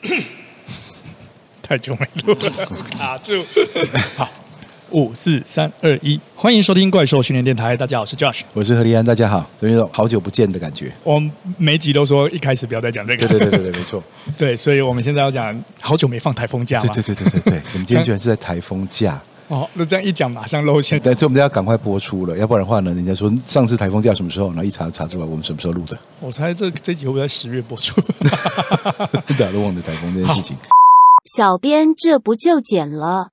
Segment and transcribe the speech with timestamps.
[1.62, 2.50] 太久没录了，
[2.98, 3.44] 卡住。
[4.16, 4.28] 好，
[4.90, 7.76] 五四三二一，欢迎收听怪兽训练电台。
[7.76, 9.04] 大家好，我是 Josh，我是何立安。
[9.04, 10.90] 大家好，有一种好久不见的感觉。
[11.04, 13.28] 我们每集都说一开始不要再讲这个。
[13.28, 14.02] 对对对对对，没错。
[14.38, 16.80] 对，所以我们现在要讲好久没放台风假。
[16.80, 19.20] 对对对对对对，我们今天居然是在台风假。
[19.50, 20.98] 哦，那这样一讲马上露馅。
[21.00, 24.46] 对，所以我们要赶快播出了，要不然的话呢，人家说上次台风叫什么时候？
[24.50, 25.98] 然后一查查出来，我们什么时候录的？
[26.20, 28.00] 我猜这这集会不会在十月播出？
[29.26, 30.56] 大家都忘了台风这件事情。
[31.24, 33.28] 小编，这不就剪了？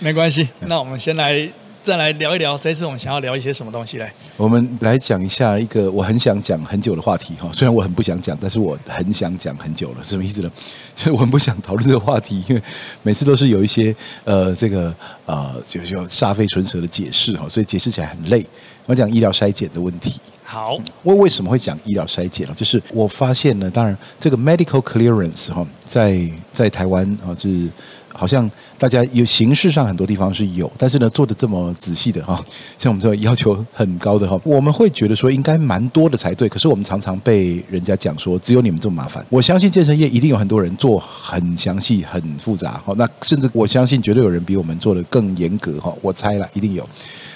[0.00, 1.50] 没关系，那我们先来。
[1.86, 4.12] 再来聊一聊，这次我们想要聊一些什么东西来？
[4.36, 10.50] 我们来讲一下一个我很想讲很久的话题哈，虽然我很不想讲，但是我很想讲很久了，什么意思呢？
[10.96, 12.62] 就是我很不想讨论这个话题，因为
[13.04, 14.92] 每次都是有一些呃这个
[15.26, 18.44] 呃就就煞费唇舌的解释哈，所以解释起来很累。
[18.86, 20.20] 我讲医疗筛检的问题。
[20.42, 22.54] 好，我为什么会讲医疗筛检呢？
[22.56, 26.18] 就是我发现呢，当然这个 medical clearance 哈，在
[26.50, 27.70] 在台湾啊是。
[28.16, 32.40] 好像大家有形式上很多地方是有，但是呢，做的这么仔细的哈，
[32.78, 36.48] 像我们这种要求很高的哈，我们会觉得说应该蛮多的才对。
[36.48, 39.24] 可是我们常常被人家讲说，只有你们这么麻烦。
[39.28, 45.94] 我相信健身业一定有很多人做很详细、很复杂哈，那甚至我相信绝对有人比我们做的更严格哈。
[46.00, 46.88] 我猜了，一定有。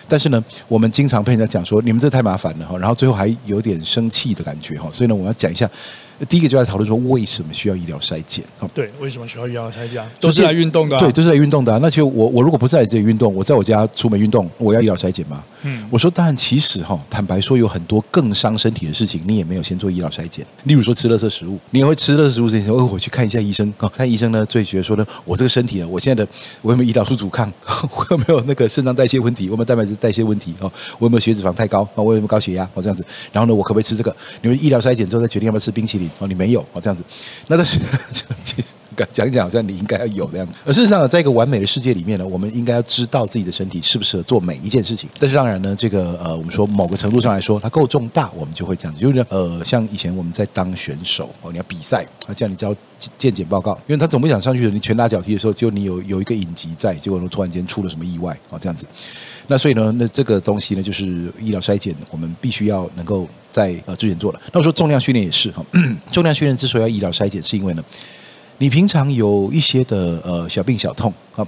[0.08, 4.88] 但是呢，我们经常被人家讲说，你们这太麻烦了哈，然后最后还有点生气的感觉哈。
[4.92, 5.70] 所以呢，我要讲一下。
[6.28, 8.44] 第一个就在讨论说，为什么需要医疗筛检？
[8.74, 10.04] 对，为什么需要医疗筛检？
[10.20, 11.78] 都是来运动的、啊，对，都是来运动的、啊。
[11.80, 15.42] 那其实我我如果不是来这里运动，我在我家出门运动，我要医疗筛检吗？
[15.62, 20.46] 嗯，我说当然，其实哈，坦白说，有很多更伤身体的事情，你也没有先做医疗筛检。
[20.64, 23.72] 例如说吃垃圾食物，你也会吃垃圾食物之前，哦，我去看一下医生。
[23.78, 26.30] 哦，看医生呢，最觉得说呢，我这个身体呢，我现在的
[26.62, 27.52] 我有没有胰岛素阻抗？
[27.94, 29.46] 我有没有那个肾脏代谢问题？
[29.46, 30.54] 我有没有蛋白质代谢问题？
[30.60, 31.86] 哦，我有没有血脂肪太高？
[31.94, 32.68] 哦，我有没有高血压？
[32.74, 33.04] 哦，这样子。
[33.32, 34.14] 然后呢，我可不可以吃这个？
[34.42, 36.10] 你们医疗筛检之后再决定要不要吃冰淇淋？
[36.18, 36.96] 哦，你没有哦，这样。
[36.96, 37.04] 子，
[37.48, 37.78] 那但是
[38.44, 38.68] 其实
[39.06, 40.54] 讲一讲，好像你应该要有的样子。
[40.64, 45.08] 而事实上呢，在一个完美的世界里面呢，我们应该要知道自己的身体适不适合做每一件事情。
[45.18, 49.00] 但是当然呢，这个呃，我们说某个程度上来说，它够重大，我们就会这样子。
[49.00, 52.74] 就是呃，像以前我们在当选手哦，你要比赛，啊，叫你交
[53.16, 54.70] 健检报告，因为他总不想上去的。
[54.70, 58.86] 你拳打脚踢的时候，就你有有一个隐疾在，结果呢，突然间出了什么意外哦，这样子。
[59.46, 64.40] 那所以呢，那这个东西呢，就是医疗筛检，我们必须要能够在呃之前做了。
[64.52, 65.64] 那我说重量训练也是哈，
[66.12, 67.82] 重量训练之所以要医疗筛检，是因为呢，
[68.60, 71.44] 你平常有一些的呃小病小痛啊。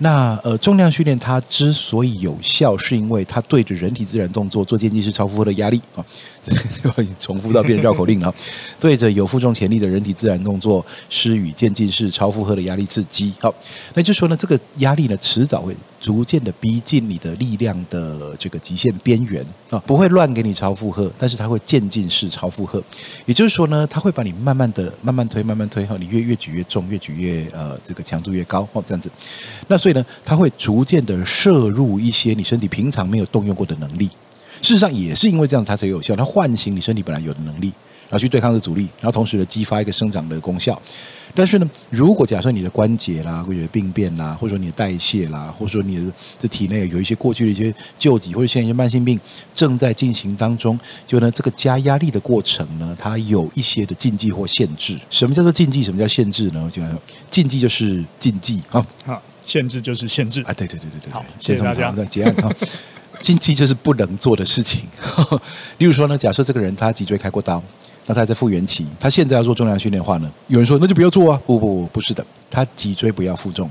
[0.00, 6.04] 那呃，重量训练它之所以有效，是因为它对着人体自然动作做渐进式超负荷的压力啊，
[7.18, 8.34] 重复到变成绕口令了。
[8.80, 13.32] 对着有负重潜力的人体自然动作施予渐进式超负荷的压力刺激。
[13.40, 13.54] 好，
[13.94, 22.82] 那就说呢，这个压力呢，迟早会逐渐的逼近你的力量的这个极限边缘啊，不会乱给你超负荷，但是它会渐进式超负荷。
[23.26, 29.10] 也就是说呢，它会把你慢慢的、慢慢推、慢慢推哈，你越越举越重，越举越呃这个强度越高哦，这样子。
[29.66, 34.08] 那所以呢，它会逐渐的摄入一些你身体平常没有动用过的能力。
[34.62, 36.14] 事实上，也是因为这样子，它才有效。
[36.16, 37.72] 它唤醒你身体本来有的能力，
[38.08, 40.80] 然后去对抗这阻力，然后同时呢，激发一个生长的功效。
[41.34, 49.20] 但是呢，如果假设你的关节啦，或者病变啦，或者说你的代谢啦，或者说你的这体内有一些过去的一些旧疾，或者现在一些慢性病
[49.52, 54.98] 正在进行当中，就呢，这个加压力的过程呢，它有一些的禁忌或限制。
[55.10, 55.84] 什么叫做禁忌？
[55.84, 56.68] 什么叫限制呢？
[56.72, 56.82] 就
[57.30, 61.92] 禁忌就是禁忌啊，好，限制就是限制啊，对对对对对，好，谢谢大家。
[62.06, 62.50] 结案啊，
[63.20, 64.82] 禁忌就是不能做的事情。
[65.78, 67.62] 例如说呢，假设这个人他脊椎开过刀。
[68.10, 70.32] 那他在复原期，他现在要做重量训练的话呢？
[70.46, 71.38] 有人说那就不要做啊！
[71.46, 73.70] 不不不，不是的，他脊椎不要负重，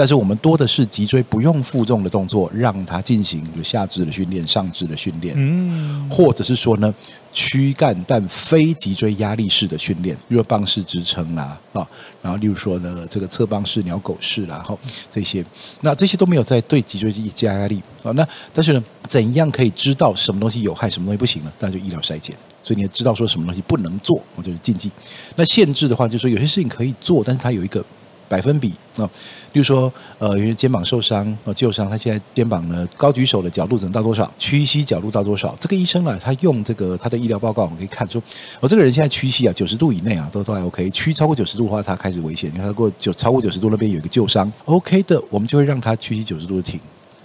[0.00, 6.94] 但是我们多的是脊椎不用负重的动作，让它进行有下肢的训练、上肢的训练，嗯，或者是说呢，
[7.34, 11.86] 躯干但非脊椎压力式的训练，比如棒式支撑啦啊，
[12.22, 14.78] 然后例如说呢，这个侧棒式、鸟狗式啦，然后
[15.10, 15.44] 这些，
[15.82, 18.10] 那这些都没有在对脊椎加压力啊。
[18.12, 21.52] 那但是呢，怎样可以知道什么东西有害，什么东西不行呢？
[21.58, 22.34] 那就医疗筛检。
[22.62, 24.90] 所以你也知道说什么东西不能做，就是禁忌。
[25.36, 27.84] 那限制的话，就是说有些事情可以做，但是它有一个
[28.30, 29.04] 百分比啊。
[29.52, 34.32] 比如说，呃，因为肩膀受伤啊，旧伤，他现在肩膀呢高举手的角度只能到多少？
[34.38, 35.56] 屈膝角度到多少？
[35.58, 38.22] 这个医生呢，他用这个他的医疗报告，我们可以看出，
[38.60, 40.88] 我这个人现在屈膝啊九十度以内啊，都都还 OK。
[40.90, 46.78] 屈超过九十度的话，他开始危险，因为他过九超过九十度那边有一个旧伤，OK 的，我们就会让他屈膝九十度的停。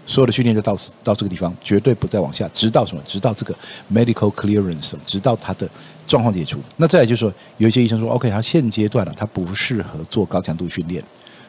[0.06, 3.02] 所有的训练就到此到这个地方，绝对不再往下，直到什么？
[3.06, 3.56] 直到这个
[3.92, 5.68] medical clearance，直到他的
[6.06, 6.60] 状况解除。
[6.78, 11.04] 那再来就是说，有一些医生说，OK，他现阶段呢，他不适合做高强度训练，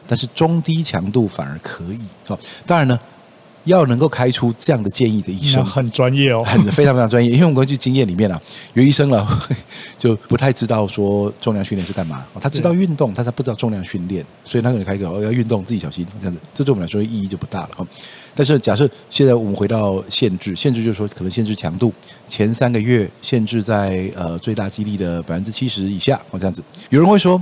[0.07, 1.99] 但是中低强度反而可以。
[2.27, 2.99] 哦，当然呢，
[3.67, 7.29] 要能够开出这样的建议的医生，很专业哦，很非常非常专业。
[7.31, 8.41] 因为我们根据经验里面啊，
[8.73, 9.27] 有医生了
[9.97, 17.87] 就不太知道说重量训练是干嘛，他知道运动，但他不知道重量训练，所以他可能开一个哦要运动自己小心这样子，这对我们来说意义就不大了哈。
[18.33, 21.93] 但是假设现在我们回到限制，限制就是说可能限制强度，
[22.27, 26.63] 前三个月限制在呃最大肌力的百分之七十以下哦这样子。
[26.89, 27.41] 有人会说。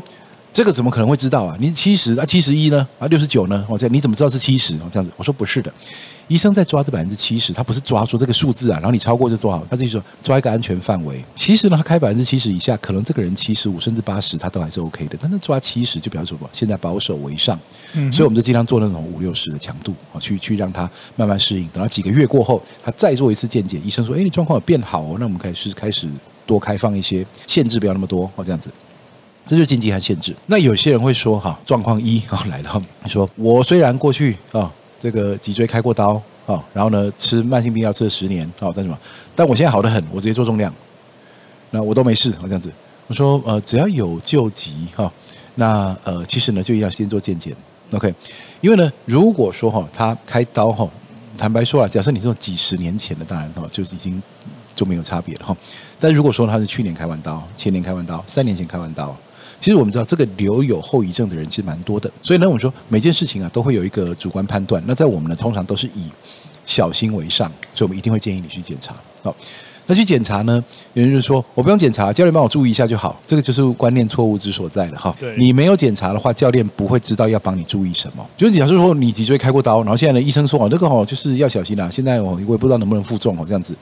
[0.55, 1.57] 这个怎么可能会知道啊？
[1.59, 2.87] 你七十啊，七十一呢？
[2.97, 3.65] 啊，六十九呢？
[3.67, 4.77] 我这样你怎么知道是七十？
[4.89, 5.69] 这样子，我说不是的，
[6.27, 11.23] 医生在抓这百分之七十，他不是抓住这个数字啊，然后你超过就多少，他自己说抓一个安全范围。
[11.35, 15.17] 其实呢，他开百分之七十以下，可能这个人七十五甚至八十，他都还是 OK 的。
[15.21, 16.49] 但是抓七十就表示什么？
[16.51, 17.59] 现在保守为上，
[17.93, 21.67] 嗯，所以我们就尽量做那种五六十的强度啊，去去让他慢慢适应。
[21.69, 26.07] 等到几个月过后，他再做一次健检，医生说，哎，你状况有变好哦，那我们开始开始
[26.45, 28.71] 多开放一些限制，不要那么多哦，这样子。
[29.47, 30.35] 这就是禁忌和限制。
[30.47, 34.73] 那有些人会说：“哈，状况一啊来了，说我虽然过去啊
[35.05, 38.97] 这个脊椎开过刀啊，然后呢吃慢性病药吃了十年啊，但什么？
[39.35, 40.73] 但我现在好得很，我直接做重量，
[41.69, 42.71] 那我都没事啊这样子。
[43.05, 45.13] 我说呃，只要有救急哈，
[45.53, 47.55] 那呃其实呢就要先做健检
[47.91, 48.11] ，OK？
[48.61, 50.89] 因为呢，如果说哈他开刀哈，
[51.37, 54.19] 坦白说啊，假设你这种几十年前的，当然哈就已经
[54.73, 55.55] 就没有差别了哈。
[55.99, 59.15] 但如果说他是去年开完刀，前年开完刀，三年前开完刀。
[59.65, 64.79] 其实我们知道，这个留有后遗症的人其实蛮多的，所以呢，我们说每件事情啊都会有一个主观判断。
[64.85, 66.11] 那在我们呢，通常都是以
[66.67, 68.93] 小心为上，所以我们一定会建议你去检查。
[69.23, 69.35] 好，
[69.87, 70.63] 那去检查呢，
[70.93, 73.19] 有人就说我不用检查，教练帮我注意一下就好。
[73.25, 75.15] 这个就是观念错误之所在了哈。
[75.19, 78.23] 对你没有检查的话，教练不会知道要帮你注意什么。
[78.37, 81.89] 就是假设说你脊椎开过刀，然后现在呢医生说哦，这个哦就是要小心啦。
[81.89, 83.75] 现在我我也不知道能不能负重哦，这样子。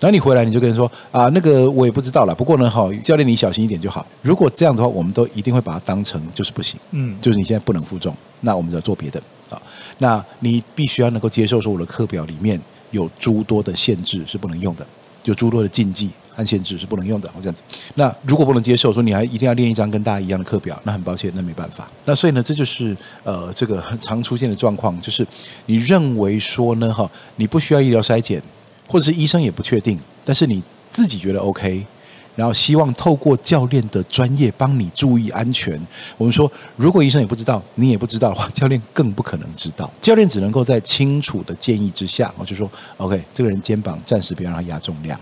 [0.00, 2.34] 然后你回来，你就跟人说啊，那个我也不知道了。
[2.34, 4.04] 不过呢，哈教练，你小心一点就好。
[4.22, 9.60] 如果这样的话，我们都一定会把它当成就是不行，嗯，就是你现在不能负重，那我们就要做别的啊。
[9.98, 12.58] 那你必须要能够接受说，我的课表里面
[12.92, 14.86] 有诸多的限制是不能用的，
[15.24, 17.28] 有诸多的禁忌和限制是不能用的。
[17.28, 17.62] 哦，这样子。
[17.94, 21.90] 那如果不能接受说，你还一定要练一张跟大家一样的课表，那很抱歉，那没办法。
[22.06, 25.26] 那所以呢，这就是呃这个很常出现的状况，就是
[25.66, 28.42] 你认为说呢，哈，你不需要医疗筛检。
[28.90, 30.60] 或者是医生也不确定，但是你
[30.90, 31.86] 自己觉得 OK，
[32.34, 35.80] 然后希望透过教练的专业帮你注意安全。
[36.18, 39.88] 我们说，如果医生也不知道，你也不知道的话，教练更不可能知道。
[40.00, 45.18] 教练只能够在清楚的建议之下，我就说 OK，这个人肩膀暂时别让他压重量。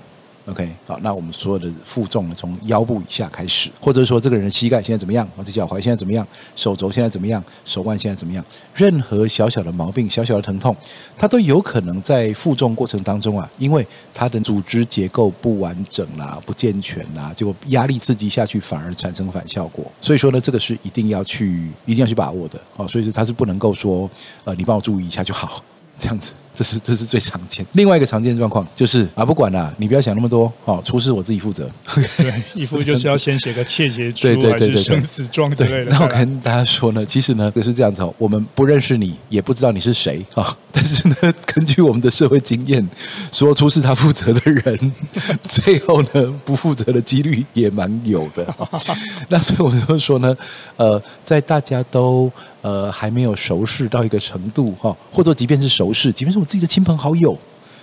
[0.48, 8.42] OK，好，那我们所有的负重呢，从腰部以下开始，或者说这个人的膝盖现在怎么样，或者脚踝现在怎么样，手肘现在怎么样，手腕现在怎么样，
[8.74, 10.74] 任何小小的毛病、小小的疼痛，
[11.18, 19.84] 它都有可能在负重过程当中啊，因为它的组织结构不完整啦、不健全啦，结果压力刺激下去反而产生反效果。
[20.00, 22.58] 所以说呢，这个是一定要去、一定要去把握的。
[22.76, 24.08] 哦，所以说它是不能够说，
[24.44, 25.62] 呃，你帮我注意一下就好，
[25.98, 26.32] 这样子。
[26.58, 27.64] 这是这是最常见。
[27.74, 31.70] 另外一个常见状况就是啊，不管了，你不要想那么多，哦，出事我自己负责。
[32.18, 35.92] 对，一副就是要先写个切结书，对对对对，生死状之类的。
[35.92, 41.14] 那我跟大家说呢，其实呢，就是这样子哦，我们不认识你，也不知道你是谁啊，但是呢，
[41.46, 42.84] 根据我们的社会经验，
[43.30, 44.92] 说出事他负责的人，
[45.44, 48.52] 最后呢，不负责的几率也蛮有的。
[49.30, 50.36] 那所以我就说呢，
[50.76, 52.32] 呃，在大家都。
[52.60, 57.36] 呃，还没有熟识到一个程度哈，或者即便是熟识，即便是我自己的亲朋好友，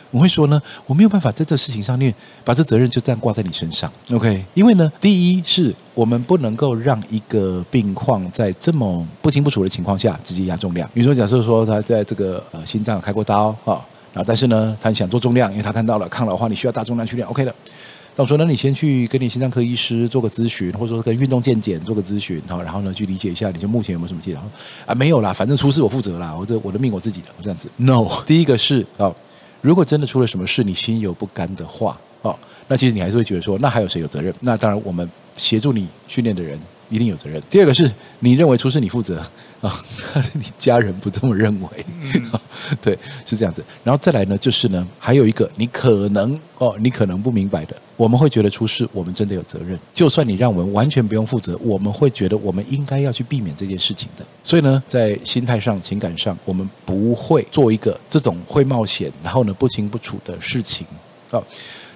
[0.10, 2.12] 我会说呢，我没有办法在这事情上面
[2.44, 4.44] 把这责任就这样挂在你身上，OK？
[4.56, 10.90] 因为呢，第一是我们不能够让一个病况在这么不清不楚的情况下直接压重量。
[10.96, 17.54] 比如说，假设说他在这个呃心脏开过刀哈，然后但是呢，他想做重量，因为他看到了抗老化，你需要大重量训练，OK 的。
[18.18, 24.42] 那我说，那你先去跟你心脏科医师做个咨询，或者说跟运动健检做个咨询，好，然后呢去理解一下，你就目前有没有什么技能？
[24.86, 27.70] 啊，没有啦，反正出事我负责啦，我这我的命我自己的，这样子。
[27.76, 29.14] No，第一个是哦，
[29.60, 32.34] 如果真的出了什么事，你心有不甘的话，哦，
[32.70, 34.34] 那其实你还是会觉得说，那还有谁有责任？
[34.40, 36.58] 那当然，我们协助你训练的人。
[36.90, 37.42] 一定有责任。
[37.50, 39.20] 第二个是你认为出事你负责
[39.62, 39.84] 啊，
[40.34, 41.86] 你家人不这么认为，
[42.32, 42.42] 啊、
[42.82, 43.64] 对，是这样子。
[43.84, 49.80] 然后再来呢，就是呢，还有一个你可能哦，你可能不明白的，我们会觉得出事，我们真的有责任。
[49.94, 54.26] 就算你让我们完全不用负责，我们会觉得我们应该要去避免这件事情的。
[54.44, 60.86] 所以呢，在心态上、情感上，我们不会做一个这种会冒险，然后呢不清不楚的事情
[61.32, 61.42] 啊。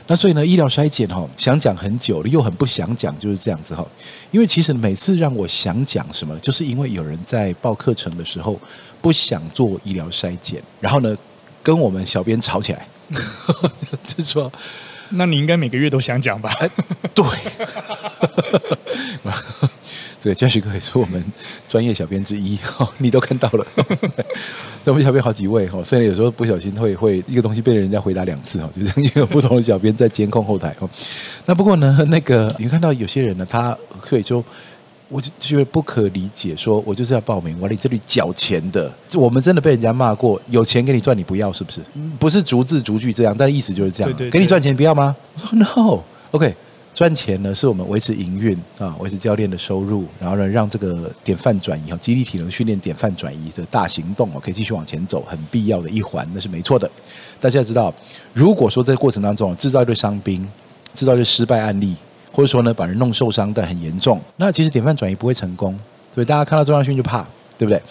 [0.09, 3.85] 那所以呢，医疗衰减哈，想讲很久了，又很不想讲，就是这样子哈。
[4.31, 8.59] 因为其实每次让我想讲什么，就是因为有人在报课程的时候
[9.03, 11.15] 不想做医疗筛减，然后呢，
[11.61, 12.87] 跟我们小编吵起来，
[14.03, 14.51] 就说，
[15.09, 16.51] 那你应该每个月都想讲吧？
[17.13, 17.23] 对。
[20.19, 21.23] 这个 Josh 哥也是我们
[21.67, 22.57] 专业小编之一，
[22.99, 23.65] 你都看到了。
[24.85, 30.89] 我们小编好几位哈，虽然有时候不小心会会一个东西被人家回答两次哈， 就是因为有不同的小编在监控后台哦。
[31.45, 34.43] 那不过呢，那个你看到有些人呢，他可以说。
[35.11, 38.93] 我就觉得不可理解，说我就是要报名，我来这里缴钱的。
[39.15, 41.81] 我们真的被人家骂过，有钱给你赚你不要，是不是？
[42.19, 44.13] 不是逐字逐句这样，但意思就是这样。
[44.13, 45.15] 对对对，给你赚钱不要吗？
[45.33, 46.53] 我说 No，OK，okay，
[46.99, 56.91] 赚钱呢是我们维持营运啊，维持教练的收入，然后呢让这个典范转移哈，肌力体能训练典范转移的大行动哦，可以继续往前走，很必要的一环，那是没错的。
[57.39, 57.95] 大家知道，
[58.33, 60.45] 如果说在过程当中制造一堆伤兵，
[60.93, 61.95] 制造一堆失败案例。
[62.33, 65.79] 或者说呢，把人弄受伤但很严重，那其实典范转移不会成功，
[66.13, 67.25] 所以大家看到重量训就怕，
[67.57, 67.81] 对不对？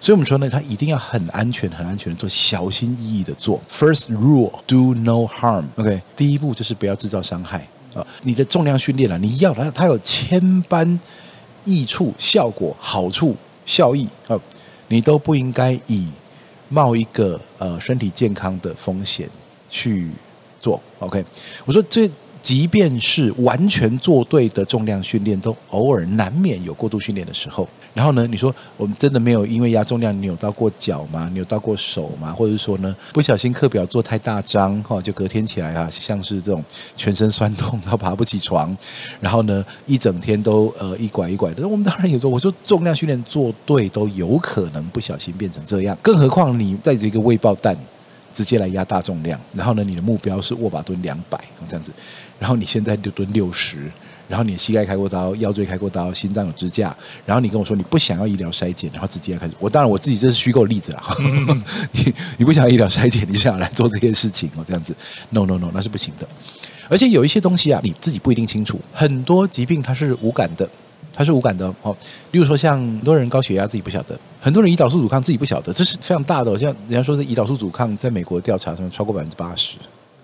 [0.00, 3.60] 所以我们说呢，他一定要很安全、很安全的做，小心翼翼的做。
[3.68, 5.64] First rule: do no harm.
[5.76, 8.06] OK，第一步就是不要制造伤害啊！
[8.22, 11.00] 你的重量训练啊，你要它，它有千般
[11.64, 14.38] 益处、效果、好处、效益啊，
[14.88, 16.08] 你都不应该以
[16.68, 19.28] 冒一个呃身体健康的风险
[19.70, 20.10] 去
[20.60, 20.80] 做。
[20.98, 21.24] OK，
[21.64, 22.10] 我说这。
[22.44, 27.66] 即便是完全做对的重量训练，都偶尔难免有过度训练的时候。
[27.94, 31.30] 然后呢，你说我们真的没有因为压重量扭到过脚吗？
[31.32, 32.34] 扭到过手吗？
[32.34, 36.62] 或者是说呢，不小心课表做太大张，哈，就隔天起来啊，像是这种
[36.94, 38.76] 全身酸痛，然后爬不起床，
[39.20, 41.66] 然后呢，一整天都呃一拐一拐的。
[41.66, 47.74] 我们当然有说，我说重量训练做对都有可能不小心变成这样，更何况你在这个未爆弹。
[48.34, 51.38] 直接来压大重量，然后呢，你的目标是握把蹲两百
[51.68, 51.92] 这样子，
[52.38, 53.90] 然后你现在就蹲六十，
[54.28, 61.02] 然后你的膝盖开过刀，腰椎开过刀，心脏有支架，然后你跟我说你不想要医疗筛检，然后直接开始，我当然我自己这是虚构例子了，
[61.92, 64.94] 你你不想要医疗筛检，你想要来做这件事情哦，这样子
[65.30, 66.28] ，no no no，那是不行的，
[66.88, 70.68] 而且有一些东西啊，你自己不一定清楚，很多疾病它是无感的。
[71.14, 71.96] 它是无感的哦，
[72.32, 76.58] 例如说像很多人高血压自己不晓得，很多人胰岛素阻抗自己不晓得，这是非常大的。
[76.58, 79.76] 像人家说是胰岛素阻抗，在美国调查上超过百分之八十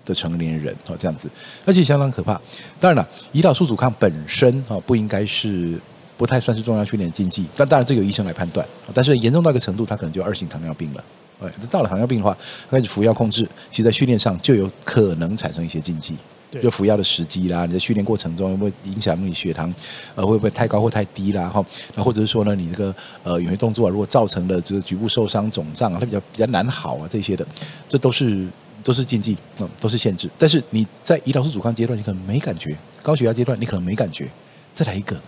[0.05, 1.29] 的成年人哦这样子，
[1.65, 2.33] 而且相当可怕。
[2.79, 5.79] 当然了，胰岛素阻抗本身哦不应该是
[6.17, 8.67] 不太算是重量训练禁忌，但当然这个由医生来判断。
[8.93, 11.03] 但是严重到一个程度，他可能就二型糖尿病了。
[11.41, 12.37] 哎，到了糖尿病的话，
[12.69, 16.15] 开始服药控制，其实在训练上就有可能产生一些禁忌。
[16.59, 19.73] 就服药的时机啦，你在训练过程中有没有影响你血糖？
[20.15, 21.47] 呃，会不会太高或太低啦？
[21.47, 21.63] 哈，
[21.95, 27.45] 那或者是说呢，你这个呃有些动作啊，如果造成了这个局部受伤、肿胀啊，它比较比较难好啊，这些的，
[27.87, 28.47] 这都是
[28.83, 30.29] 都是禁忌，嗯，都是限制。
[30.37, 34.29] 但是你在胰岛素阻抗阶段，你可能没感觉；高血压阶段，你可能没感觉。
[34.73, 35.19] 再来一个，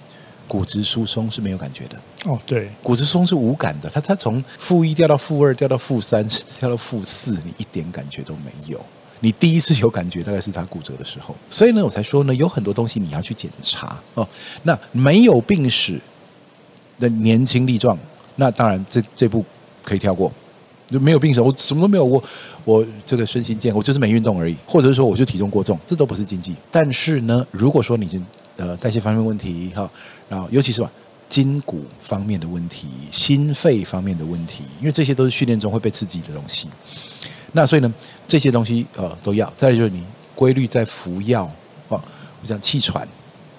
[0.48, 2.02] 骨质疏松是没有感觉的。
[2.26, 6.26] 哦，对，骨质疏松是无感的，它它从负一掉到负二，掉到负三，
[6.60, 8.84] 掉到负四，你一点感觉都没有。
[9.24, 14.28] 你第一次有感觉，大概是他骨折的时候，所以呢，我才说呢，有很多东西你要去检查哦。
[14.64, 15.98] 那没有病史
[17.00, 17.98] 的年轻力壮，
[18.36, 19.46] 那当然这这步
[19.82, 20.30] 可以跳过。
[20.90, 22.22] 就没有病史，我什么都没有，我
[22.66, 26.54] 我这个身心健，我就是没运动而已，或者是说我就体重过重，这都不是禁忌。
[26.70, 28.22] 但是呢，如果说你是
[28.58, 29.90] 呃代谢方面问题哈，
[30.28, 30.92] 然后尤其是吧
[31.30, 36.68] 筋骨方面的问题、心肺方面的问题，因为这些都是训练中会被刺激的东西。
[37.54, 37.94] 那所以呢，
[38.28, 39.52] 这些东西呃都要。
[39.56, 40.04] 再来就是你
[40.36, 41.44] 规律在服药
[41.88, 42.02] 啊，
[42.42, 43.08] 我想气喘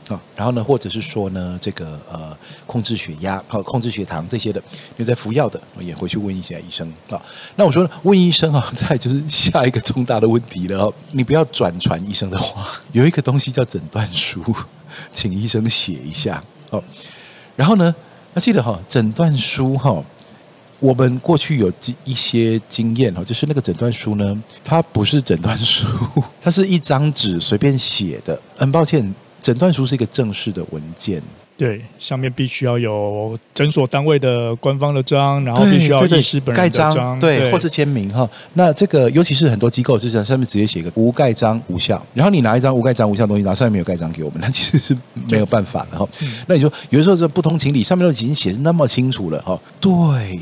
[0.09, 2.37] 啊，然后呢，或者是说呢，这个呃
[2.67, 4.63] 控制血压和控制血糖这些的，
[4.97, 7.23] 你在服药的，也回去问一下医生啊。
[7.57, 14.43] 那我说问医生啊， 再就是下一个重大的问题了哦，你不要转传医生的话， 有一个东西叫诊断书，
[15.13, 16.83] 请医生写一下哦。
[17.55, 17.95] 然后呢，
[18.35, 20.03] 要记得哈，诊断书哈。
[20.85, 21.73] 我们过去有
[22.05, 25.87] 一些经验哦，就是那个诊断书呢，它不是诊断书，
[26.39, 28.39] 它是一张纸随便写的。
[28.55, 31.23] 很抱歉，诊断书是一个正式的文件，
[31.57, 38.29] 对，上面必须要有诊所单位的官方的章，然后必须要医师本人的章，章对，对，或是签名哈。
[38.53, 42.05] 那这个尤其是很多机构，就是上面直接写一个无盖章无效。
[42.13, 44.95] 然后你拿一张无盖章无效的东西，拿上面没有盖章给我们， 那其实是
[45.31, 46.07] 没有办法的哈。
[46.47, 50.39] 那你说有的时候这不通情理，上面都已经写的那么清楚了哈，对。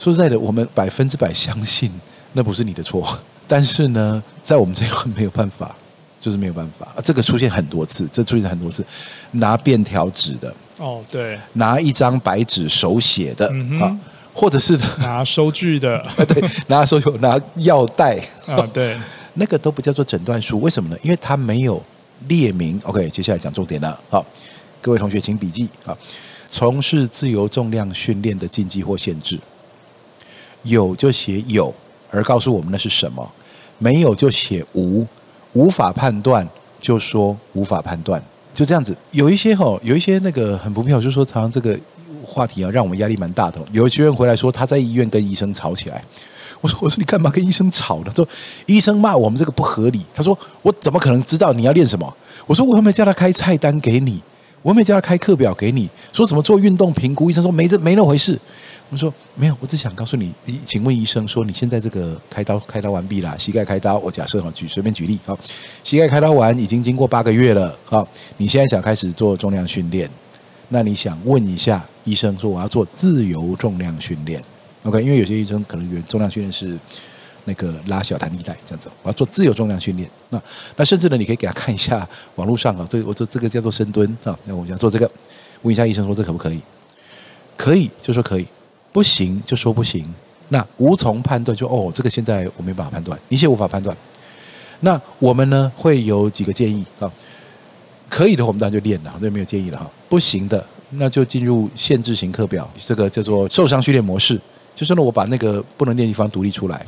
[0.00, 1.92] 说实在的，我们百分之百相信
[2.32, 3.06] 那不是你的错，
[3.46, 5.76] 但是呢，在我们这一块没有办法，
[6.18, 6.88] 就是没有办法。
[7.04, 8.82] 这个出现很多次，这出现很多次，
[9.32, 14.00] 拿便条纸的哦，对，拿一张白纸手写的啊、嗯，
[14.32, 18.18] 或者是拿收据的， 对，拿收据，拿药袋。
[18.46, 18.96] 啊，对，
[19.34, 20.96] 那个都不叫做诊断书，为什么呢？
[21.02, 21.82] 因为它没有
[22.26, 22.80] 列明。
[22.84, 24.24] OK，接下来讲重点了，好，
[24.80, 25.68] 各位同学请笔记。
[25.84, 25.94] 啊，
[26.48, 29.38] 从事自由重量训练的禁忌或限制。
[30.62, 31.72] 有就写有，
[32.10, 33.24] 而告诉我们那是什么；
[33.78, 35.06] 没有就写无，
[35.52, 36.48] 无法判断
[36.80, 38.22] 就说无法判断。
[38.52, 38.96] 就这样子。
[39.12, 41.78] 有一些哈、有一些那个很不妙，就说常常这个
[42.24, 43.60] 话题啊，让我们压力蛮大的。
[43.72, 46.04] 有学员回来说他在医院跟医生吵起来，
[46.60, 48.12] 我说我说你干嘛跟医生吵呢？
[48.14, 48.26] 说
[48.66, 50.04] 医生骂我们这个不合理。
[50.12, 52.12] 他说我怎么可能知道你要练什么？
[52.46, 54.20] 我说我有没有叫他开菜单给你？
[54.62, 55.88] 我有没有叫他开课表给你？
[56.12, 57.30] 说什么做运动评估？
[57.30, 58.38] 医生说没这没那回事。
[58.90, 60.32] 我说没有，我只想告诉你，
[60.64, 65.38] 请问医生说你现在这个开刀开刀完毕了，膝盖开刀，我假设哈举随便举例好，
[65.84, 68.06] 膝盖开刀完已经经过八个月了，好，
[68.36, 70.10] 你现在想开始做重量训练，
[70.70, 74.42] 那你想问一下医生说我要做自由重量训练
[74.82, 75.00] ，OK？
[75.00, 76.76] 因为有些医生可能原重量训练是
[77.44, 80.42] 那个拉小弹力带这样子，我要做自由重量训练，那
[80.74, 85.08] 那甚至呢，你可以给他看一下网络上啊，这我做这个叫做深蹲啊，那我想做这个，
[85.62, 86.60] 问一下医生说这可不可以？
[87.56, 88.48] 可以就说可以。
[88.92, 90.12] 不行就说不行，
[90.48, 93.96] 那无从判断就哦，这个现在我没办法判断，一切无法判断。
[94.80, 97.10] 那我们呢会有几个建议啊？
[98.08, 99.88] 可以的话，我们当然就练了，那没有建议了哈。
[100.08, 104.40] 不行的，那就进入限制型课表，这个叫做受伤训练模式。
[104.74, 106.84] 就是呢，我把那个不能练的地方独立出来，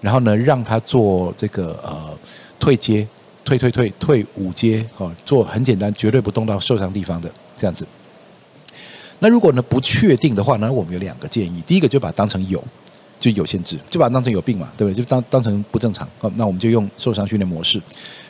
[0.00, 2.16] 然后呢，让他做这个呃
[2.60, 3.06] 退阶、
[3.44, 7.86] 退退退退五阶，哦，做很简单，绝对不动到受伤地方的这样子。
[9.24, 11.64] 那如果呢不确定的话呢，我们有两个建议。
[11.66, 12.62] 第一个就把它当成有，
[13.18, 15.02] 就有限制，就把它当成有病嘛，对不对？
[15.02, 16.06] 就当当成不正常。
[16.18, 17.80] 好，那我们就用受伤训练模式。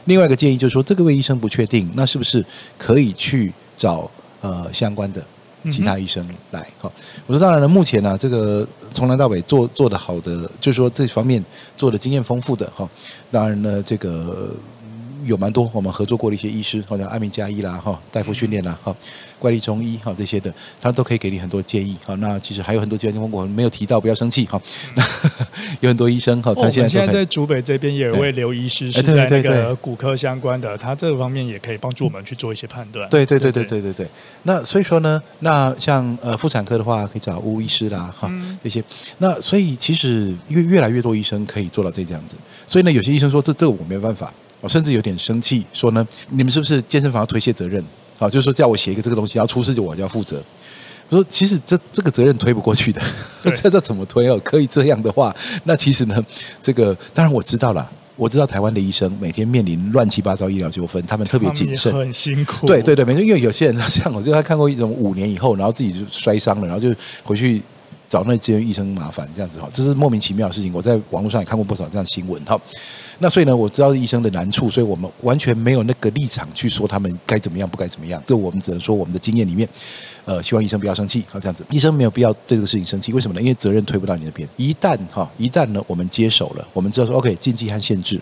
[0.05, 2.47] 另外一个建议就是说，这个位医生不确定，那是不是
[2.79, 4.09] 可以去找
[4.41, 5.21] 呃相关的
[5.69, 6.65] 其他医生来？
[6.79, 6.93] 好，
[7.27, 11.45] 我说当然了，目前呢、啊，这个从南到北做做的好的，就是说这方面
[11.77, 12.89] 做的经验丰富的哈。
[13.33, 14.55] 当然呢，这个。
[15.25, 18.95] 有蛮多我们合作过的一些医师，好像安民加医啦，哈，大夫训练啦，哈，
[19.39, 21.97] 怪力中医哈这些的，他都可以给你很多建议。
[22.05, 24.61] 哈，那其实还有很多建议，我没有提到，不要生气哈。
[25.81, 33.09] 有很多医生哈，他现在现在在竹北这边也有位刘医师是在那个骨科相关的，他这个方面也可以帮助我们去做一些判断。
[33.09, 34.09] 对对对对对对对。
[34.45, 38.31] 那所以说呢，那像呃妇产科的话，可以找吴医师啦，哈
[38.63, 38.83] 这些。
[39.19, 42.37] 那所以其实越越来越多医生可以做到这这样子。
[42.67, 44.33] 所以呢，有些医生说这这个我没有办法。
[44.65, 47.85] 我甚至有点生气，说呢，你们是不是健身房要推卸责任？
[48.19, 50.43] 好，就是说叫我写一个这个东西，要出事就我就要负责。
[51.11, 53.03] 我说其实这这个责任推不过去的，
[53.45, 54.41] 这这怎么推哦？
[54.43, 56.25] 可以这样的话，那其实呢，
[56.63, 57.87] 这个当然我知道了，
[58.17, 62.67] 我知道台湾的医生每天面临乱七八糟医疗纠纷，他们特别谨慎，很辛苦。
[62.67, 67.63] 对对对，没错，因为有些人 像我，就他看过一种五年以后，然后自己就摔伤了，然后就回去。
[68.07, 70.73] 找那间医生麻烦这样子哈，这是莫名其妙的事情。
[70.73, 72.61] 我在网络上也看过不少这样的新闻哈。
[73.19, 78.23] 那所以呢，我知道医生的难处，所以我们完全没有那个立场去说他们该怎么样，不该怎么样。
[78.27, 79.69] 这我们只能说我们的经验里面，
[80.25, 81.65] 呃，希望医生不要生气，好这样子。
[81.71, 83.41] 医生没有必要对这个事情生气，为什么呢？
[83.41, 84.49] 因为责任推不到你那边。
[84.57, 88.21] 一旦哈，一旦呢，我们接手了，我们知道说 OK 禁忌和限制。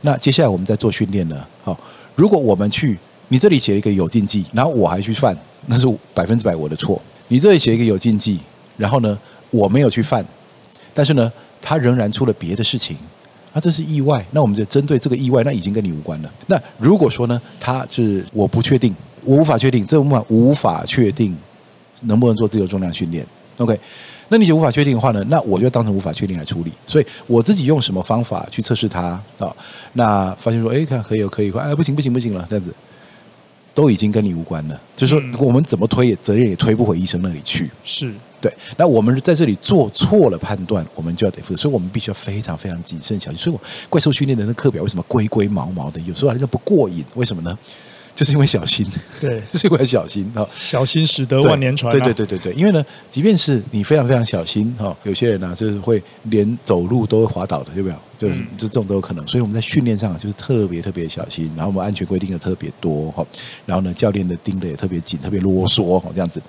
[0.00, 1.78] 那接下来我们在做训练呢，好，
[2.14, 7.00] 如果我们去你这里写一个有禁忌，然后我还去犯，那是百分之百我的错。
[7.28, 8.40] 你这里写一个有禁忌，
[8.76, 9.18] 然后呢？
[9.50, 10.26] 我没有去犯，
[10.92, 11.32] 但是呢，
[11.62, 12.96] 他仍然出了别的事情，
[13.54, 14.22] 那这是意外。
[14.32, 16.30] 那我们就针对这个意外，那已经跟你无关了。
[16.46, 21.34] 那如果说呢，他是我不确定，我无法确定，这无法无法确定
[22.02, 23.26] 能不能做自由重量训练。
[23.58, 23.78] OK，
[24.28, 26.72] 那你就无法确定的话呢，那我就当成无法确定来处理。
[26.84, 29.00] 所以我自己用什么方法去测试它
[29.38, 29.54] 啊？
[29.92, 32.74] 那发现说，哎，看可以哦可以，哎，不行不行不行了，这样子。
[33.74, 37.68] 都已经跟你无关了，就是说我们怎么推也责任也推不回医生那里去。
[37.82, 43.38] 是对，那我们在这里做错了判断，我们就要得负责，所以我们必须要非常非常谨慎小心。
[43.38, 47.04] 所以我怪兽训练的那课表为什么龟龟毛毛的，有时候好像不过瘾？
[47.14, 47.58] 为什么呢？
[48.14, 48.86] 就是因为小心，
[49.20, 51.92] 对， 就是因为小心哈，小心使得万年船，啊。
[51.92, 57.98] 对对对对对，因为呢，即便是你非常非常小心哈，有些人呢，啊，就是会连走路都会滑倒的，对不对？
[58.16, 59.26] 就就这种都有可能。
[59.26, 63.26] 所以我们在训练上就是特别特别小心，然后我们安全规定的特别多哈，
[63.66, 66.40] 然后呢，教练的盯的也特别紧，特别啰嗦哈，这样子。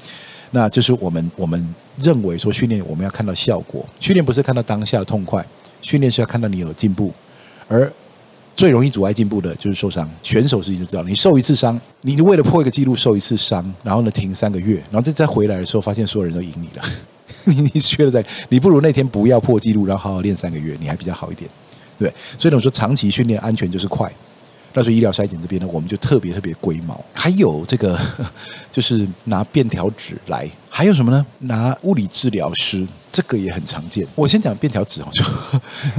[0.51, 5.43] 那就是我们我们认为说训练我们要看到效果，训练不是看到当下的痛快，
[5.81, 7.11] 训练是要看到你有进步，
[7.67, 7.91] 而。
[8.55, 10.09] 最容易阻碍进步的就是受伤。
[10.23, 16.83] 选手自己就知道，你受一次伤，你为了破一个记录受一次伤，然后呢停三个月，然后再再回来的时候，发现所有人都赢你了。
[17.45, 21.49] 你你缺了在，你不如那天不要破纪录，然后好好练三个月，你还比较好一点，
[21.97, 22.11] 对。
[22.37, 24.11] 所以，我说长期训练安全就是快。
[24.75, 27.03] 那所以医疗筛检这边呢，我们就特别特别龟毛。
[27.13, 27.99] 还有这个，
[28.71, 31.25] 就是拿便条纸来，还有什么呢？
[31.39, 32.85] 拿物理治疗师。
[33.15, 34.05] 这个也很常见。
[34.13, 35.23] 我先讲便条纸哦，就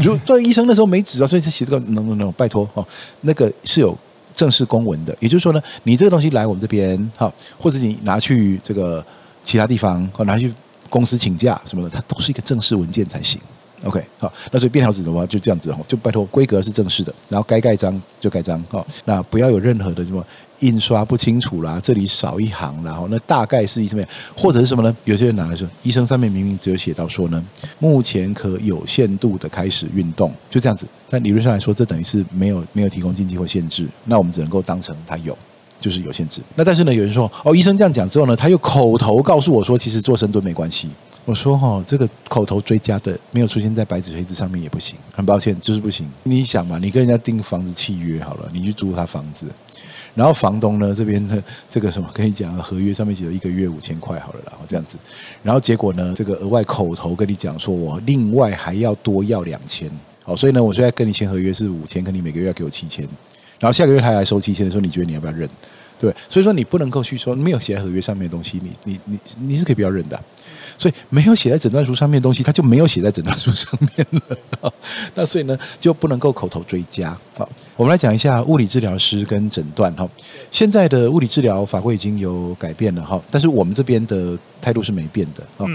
[0.03, 2.87] 如果做医生的时候没纸啊，所以他写这个，no no no，拜托哦，
[3.23, 3.97] 那个是有
[4.35, 5.17] 正式公文的。
[5.19, 9.03] 也就是说呢，你这个东西来我们这边，哈，或者你拿去这个
[9.43, 10.53] 其他地方，或拿去
[10.91, 13.41] 公司请假什么的，它都是一个正式文件才行。
[13.87, 20.25] OK，好，那所以便条纸的话就这样子哈，就拜托规格是正式的，然后该盖章就盖章，好，那不要有任何的什么
[20.61, 24.97] 印刷不清楚啦，这里少一行，然后那大概是什么样，或者是什么呢？
[25.05, 27.45] 有些人拿来说，医生上面明明只有写到说呢，
[27.79, 35.37] 目前可有限度的开始运动，就这样子，但理论上来说，这等于是没有没有提供禁忌或限制，那我们只能够当成它有。
[35.79, 36.41] 就是有限制。
[36.55, 40.89] 那但是呢，有人说哦，医生这样讲之后呢，他又口头告诉我说，其实做深蹲没关系。
[41.27, 44.97] 我说哈、这个口头追加的没有出现在白纸黑字上面也不行。
[45.13, 46.09] 很抱歉，就是不行。
[46.23, 49.49] 你想嘛，你跟人家订房子契约好了，你去租他房子，
[50.15, 54.97] 然后房东呢这边的这个什么跟你讲，合约上面写了一个月五千块好了，然后这样子，
[55.43, 59.91] 然后结果呢，这个额外口头跟你讲说我另外还要多要两千，
[60.23, 63.05] 好，所以呢，我现在跟你签合约是五千，可你每个月要给我七千。
[63.59, 65.49] 然后下个月他来收七千的时候，你觉得你要不要认？
[65.99, 70.23] 对，所以说你不能够去说没有写在合约上面的东西，你你你你是可以不要认的。
[70.79, 74.73] 所以没有写在诊断书上面的东西，它就没有写在诊断书上面了。
[75.15, 77.17] 那所以呢，就不能够口头追加。
[77.37, 80.09] 好，我们来讲一下物理治疗师跟诊断哈。
[80.51, 85.67] 现在的物理治疗法规已经有改变了哈，但是我们这边的态度是没变的啊。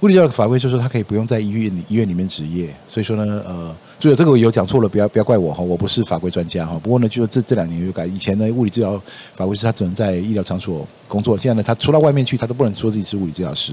[0.00, 2.68] 物理治疗法规就是说，他可以不用在医院医院里面执业。
[2.86, 3.74] 所以说呢，呃。
[4.00, 6.78] 所以这个我有讲错了，不要不要怪我哈，我不是法规专家哈。
[6.82, 9.00] 不过呢，就这这两年有改，以前呢，物理治疗
[9.34, 13.72] 法规是他只能在医疗场所工作，现在呢，他出到外面去，他都不能说自己是物理治疗师。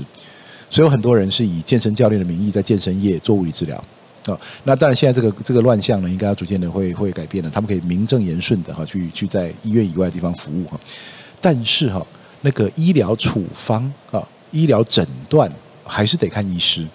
[0.72, 3.78] 所以有很多人是以健身教练的名义在健身业做物理治疗
[4.26, 4.40] 啊。
[4.64, 7.50] 那当然，现在这个这个乱象呢，应该要逐渐的会会改变的。
[7.50, 10.80] 他们可以名正言顺的哈，去去在医院以外的地方服务哈。
[11.40, 12.04] 但是哈，
[12.42, 15.52] 那个医疗处方啊，医疗诊断
[15.84, 16.88] 还是得看医师。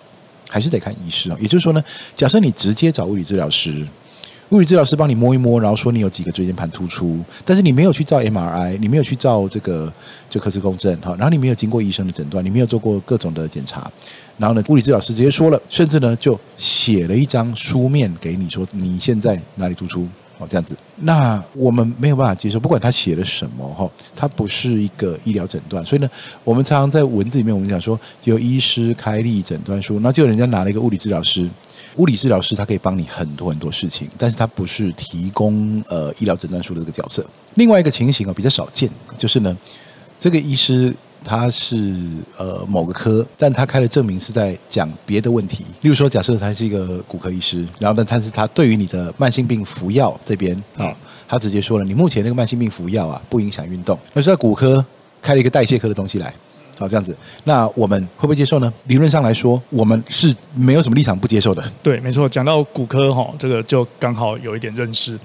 [0.49, 1.85] 还是得看医师啊，也就是说呢，
[2.15, 3.85] 假设你直接找物理治疗师，
[4.51, 9.93] 物理治疗师帮你摸一摸，然后说你有几个椎间盘突出，但是你没有去照 MRI，你没有去照这个
[10.31, 13.91] 就核磁共振哈，然后你没有经过医生的诊断，你没有做过各种的检查，
[14.39, 20.07] 然后呢，物理治疗师直接说了，甚至呢就写了一张书面给你说你现在哪里突出。
[20.39, 26.09] 哦，这样子，那我们没有办法接受，不管他写了什么哈，他不是一个医疗诊断，所以呢，
[26.45, 31.49] 我们常常在文字里面，我们讲说有医师开立诊断书，那就人家拿了一个物理治疗师，
[31.97, 37.27] 物理治疗师他可以帮你很多很多事情，但是他不是提供呃医疗诊断书的这个角色。
[37.55, 39.57] 另外一个情形啊，比较少见，就是呢，
[40.21, 40.95] 这个医师。
[41.27, 41.77] 他是
[42.37, 45.65] 呃某个科，但他开的证明是在讲别的问题。
[45.81, 53.99] 例如说，假设他是一个骨科医师，然后呢，但是他对于你的慢性病服药这边啊，他直接说了，你目前那个慢性病服药啊，不影响运动。
[54.13, 54.85] 那是在骨科
[55.21, 56.33] 开了一个代谢科的东西来。
[56.79, 58.73] 好，这样子，那我们会不会接受呢？
[58.85, 61.65] 理论上来说，我们是没有什么立场不接受的。
[61.83, 62.29] 对，没错。
[62.29, 65.19] 讲到骨科哈，这个就刚好有一点认识。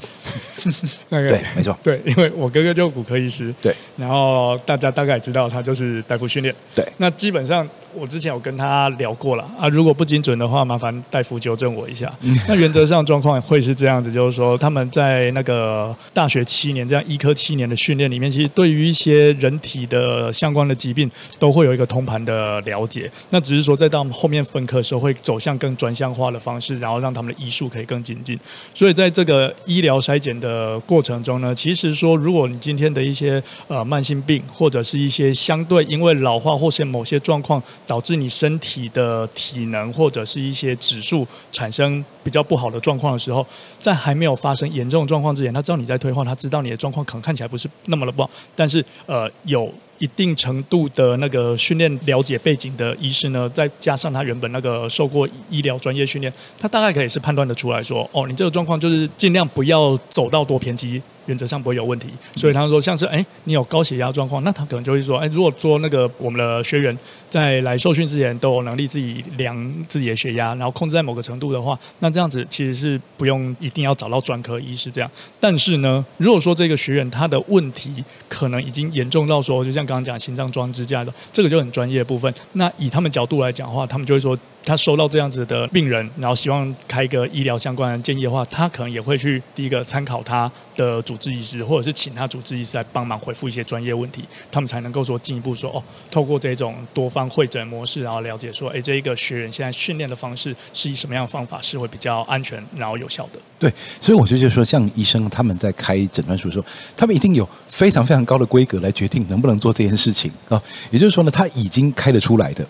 [1.10, 1.78] 那个对，没错。
[1.84, 3.54] 对，因为我哥哥就骨科医师。
[3.62, 3.76] 对。
[3.98, 6.56] 然后大家大概知道他就是大夫训练。
[6.74, 6.88] 对。
[6.98, 12.12] 那基本上我之前有跟他聊过了啊，如果不精准的话，麻烦大夫纠正我一下。
[12.48, 21.10] 那原则上状况会是这样子，就是说他们在那个大学七年这样医科七年的训练里面，其实对于一些人体的相关的疾病。
[21.40, 28.40] 都会有一个通盘的了解，那只是说在到后面分科的时候会走向更专项化的方式，然后让他们的医术可以更精进。
[28.76, 43.46] 所以在这个医疗筛检的过程中呢，其实说如果你今天的一些呃慢性病，或者是一些相对因为老化或是某些状况导致你身体的体能或者是一些指数产生比较不好的状况的时候，
[43.82, 49.70] 在还没有发生严重状况之前，他知道你在退化，他知道你的状况可能看起来不是那么的不好，但是呃有。
[50.02, 61.00] 一定程度的那个训练了解背景的医师呢，再加上他原本那个受过医疗专业训练，他大概可以是判断得出来说，哦，你这个状况就是尽量不要走到多偏激。
[61.28, 66.98] 原则上不会有问题，所以他说像是哎，你有高血压状况，那他可能就会说哎，如果做那个我们的学员
[67.32, 69.56] 在来受训之前都有能力自己量
[69.88, 75.10] 自己的血压，然后控制在某个程度的话，那这样子其实是不用一定要找到专科医师这样。
[75.40, 82.32] 但是呢，如果说这个学员他的问题可能已经严重到说，就像刚刚讲心脏装支架的，这个就很专业部分。
[82.54, 84.38] 那以他们角度来讲的话，他们就会说。
[84.64, 103.40] 他收到这样子的病人，然后希望开一个医疗相关的建议的话，他可能也会去第一个参考他的主治医师，或者是请他主治医师来帮忙回复一些专业问题，他们才能够说进一步说哦，透过这种多方会诊模式，然后了解说，哎，这一个学员现在训练的方式是以什么样的方法是会比较安全，然后有效的。
[103.60, 110.62] 对，所以我就觉得说，像医生他们在开诊断书的时候，他们一定有非常非常高的规格来决定能不能做这件事情啊。
[110.90, 112.66] 也就是说呢，他已经开得出来的。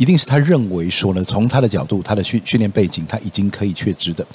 [0.00, 4.26] 一定是他认为说呢，从他的角度，他的训训练背景，他已经可以确知的。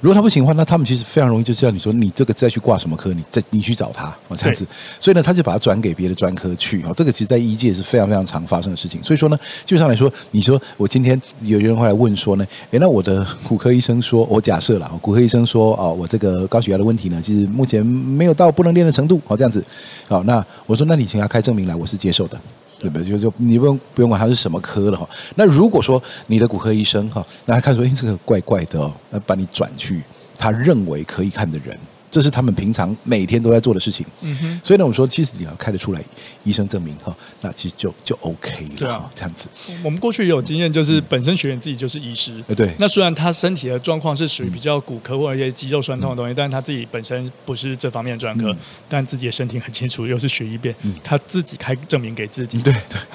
[0.00, 4.64] 如果他不行的话，那他们其实非常容易就知道你说，你这个再去挂什么科，你再你去找他哦，这样子。
[5.00, 6.92] 所以呢，他就把它转给别的专科去哦。
[6.94, 9.02] 这个其实，在医界是非常非常常发生的事情。
[9.02, 19.64] 所以说呢，基本上来说，你说我今天有人会来问说呢，诶，那我的骨科医生说，我假设了，骨科医生说，哦，我这个高血压的问题呢，其实目前没有到不能练的程度，哦，这样子。
[20.06, 22.40] 好，那我说，那你请他开证明来，我是接受的。
[22.80, 23.04] 对不对？
[23.08, 25.08] 就就你不用不用管他是什么科了哈。
[25.34, 30.02] 那如果说你的骨科医生哈，那他看说，哎，这个怪怪的哦，那把你转去
[30.36, 31.78] 他认为可以看的人。
[32.10, 34.60] 这是他们平常每天都在做的事情，嗯哼。
[34.62, 36.02] 所以呢，我们说其实你要开得出来
[36.42, 39.48] 医生证明哈，那其实就就 OK 了，对啊，这样子。
[39.82, 42.74] 我们过去也有经验，就是本身学员自己就是医师，哎，对。
[42.78, 48.54] 那虽然他身体的状况是属于比较骨科或者一些肌肉酸痛的东西，但是他自己本身不是这方面的专科，
[48.88, 52.74] 但自己的身体很清楚，又是学医变，他自己开证明给自己，对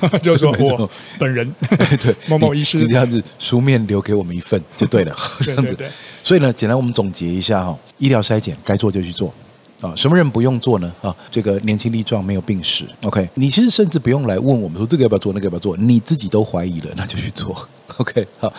[0.10, 1.54] 对， 就是说 我本人
[2.00, 2.86] 对某某医师。
[2.88, 5.76] 这样子书面留给我们一份就对了，这样子。
[6.22, 9.34] 所以呢，简单我们总结一下哈，医疗筛检该做就去做
[9.80, 10.94] 啊，什么人不用做呢？
[11.02, 17.56] 啊，这个年轻力壮没有病史，OK，你其实甚至不用来问我们说这个要不要做，那个要不要做，你自己都怀疑了， 那就去做，
[17.98, 18.52] OK，好，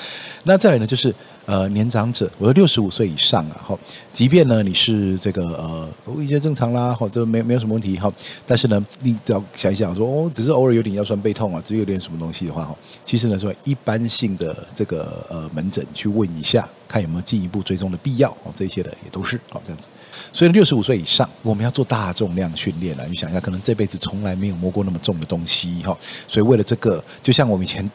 [0.44, 1.14] 那再来呢就是。
[1.46, 3.78] 呃，年长者，我说六十五岁以上啊，哈，
[4.10, 5.86] 即便呢你是这个呃，
[6.22, 8.10] 一些正常啦，或者没没有什么问题哈，
[8.46, 19.88] 但是呢，你只要想一想说，哦，只是偶尔有点腰酸背痛啊，只有点什么东西的话哈，其实呢说一般性的这个呃门诊去问一下，看有没有进一步追踪的必要哦，这些的也都是哦这样子。
[20.32, 25.96] 所以六十五岁以上，我们要做大重量训练了，你想一下，可能这辈子从来没有摸过那么重的东西哈，
[26.28, 27.90] 所以为了这个，就像我们以前。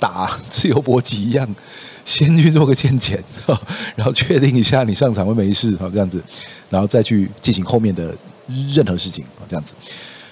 [0.00, 1.46] 打自由搏击一样，
[2.06, 3.22] 先去做个健检，
[3.94, 6.24] 然后确定一下你上场会没事，好这样子，
[6.70, 8.16] 然后再去进行后面的
[8.72, 9.74] 任何事情，这样子。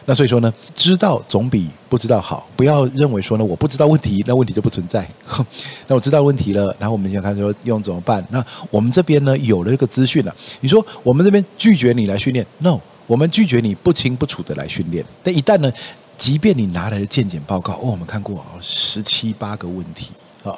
[0.08, 2.48] 那所以说呢，知道总比不知道好。
[2.56, 5.06] 不要认为说呢，我不知道问题，那问题就不存在。
[5.86, 8.26] 那我知道问题了，然后我们想看说用怎么办？
[8.30, 10.34] 那我们这边呢有了一个资讯了。
[10.60, 15.04] 你说我们这边拒绝你来训练？No，我们拒绝你不清不楚的来训练。
[15.22, 15.70] 但一旦呢？
[16.16, 20.10] 即便你拿来的健检报告，哦，我们看过啊，十七八个问题
[20.42, 20.50] 啊，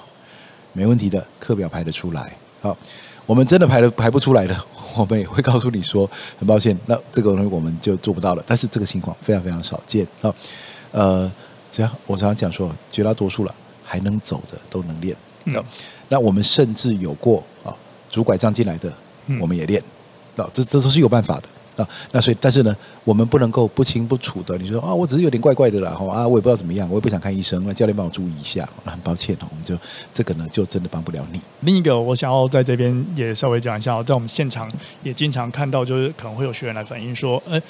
[0.72, 2.32] 没问题的，课表排得出来。
[2.62, 2.74] 好，
[3.30, 4.64] 我们真的排的排不出来的，
[4.98, 8.42] 我们也会告诉你说，很抱歉，那这个东西我们就做不到了。
[8.44, 10.34] 但是这个情况非常非常少见啊。
[10.90, 11.32] 呃，
[11.70, 15.16] 只要我常常讲说，绝大多数了还能走的都能练。
[15.44, 15.62] 嗯，
[16.08, 17.72] 那我们甚至有过啊，
[18.10, 18.92] 拄拐杖进来的，
[19.40, 19.80] 我们也练。
[20.36, 21.44] 啊，这这都是有办法的。
[22.12, 24.56] 那所以，但是呢，我们不能够不清不楚的。
[24.58, 28.68] 你说啊，我只是有点怪怪的啦，啊，我也不知道怎么样，我也不想看医生，那教练帮我注意一下。
[28.84, 29.76] 那很抱歉，我们就
[30.12, 31.40] 这个呢，就真的帮不了你。
[31.60, 34.70] 另一个，我想要在这边也稍微讲一下，在我们现场
[35.02, 37.60] 也经常看到，就是可能会有学员来反映说，呃，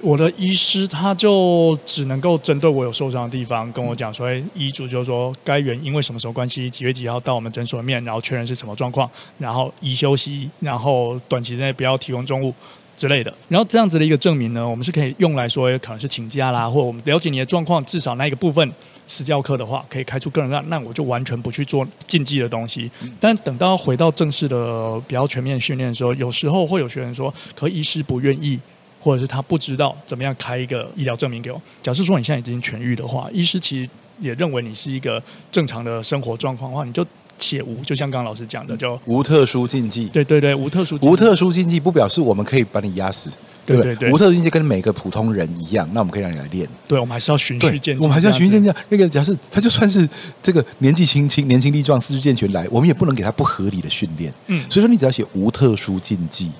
[0.00, 12.52] 我的医师他就只能够针对我有受伤的地方跟我讲说，哎，医嘱就是说该员因为什么什么关系，几月几号到我们诊所面，然后确认是什么状况，然后宜休息，然后短期内不要提供重物。
[12.96, 18.72] 之类的，然后这样子的一个证明呢，我们是可以用来说，可能是请假啦，或者我们了解你的状况，至少那一个部分
[19.06, 22.90] 私教课的话，可以开出个人案，那我就完全不去做禁忌的东西。
[23.20, 28.58] 但等到回到正式的比较全面训练的时候，有时候会有学员说，可医师不愿意，
[28.98, 31.60] 或者是他不知道怎么样开一个医疗证明给我。
[31.82, 37.06] 假设说你现在已经痊愈的话，医师其实也认为你是一个正常的生活状况的话，你就。
[37.38, 40.06] 且无，就像刚刚老师讲的，就无特殊禁忌。
[40.06, 43.30] 对对对，无特殊无特殊禁忌不表示我们可以把你压死，
[43.64, 43.94] 对不对？
[43.94, 46.68] 对对对，无特殊禁忌跟每个普通人一样，那我们可以让你来练。
[46.88, 47.98] 对，我们还是要循序渐进。
[47.98, 48.72] 我们还是要循序渐进。
[48.88, 50.08] 那个假设他就算是
[50.42, 54.32] 这个年纪轻轻、年轻力壮、四肢健全来，我们也不能给他不合理的训练。
[54.46, 56.50] 嗯，所以说你只要写无特殊禁忌，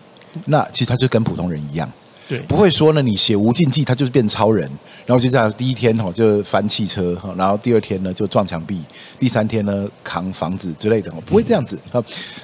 [0.47, 1.91] 那其实他就跟普通人一样。
[2.29, 4.69] 对，不会说呢，你写无禁忌，他就是变超人，
[5.07, 8.81] 然后就这样，第一天哈就翻汽车，然后第二天呢就撞墙壁，
[9.19, 11.79] 第三天呢扛房子之类的，不会这样子。